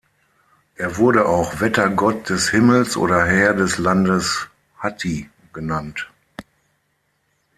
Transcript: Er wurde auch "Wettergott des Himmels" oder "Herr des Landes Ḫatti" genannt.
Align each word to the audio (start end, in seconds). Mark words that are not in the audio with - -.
Er 0.73 0.97
wurde 0.97 1.27
auch 1.27 1.59
"Wettergott 1.59 2.27
des 2.31 2.49
Himmels" 2.49 2.97
oder 2.97 3.23
"Herr 3.23 3.53
des 3.53 3.77
Landes 3.77 4.47
Ḫatti" 4.81 5.27
genannt. 5.53 6.09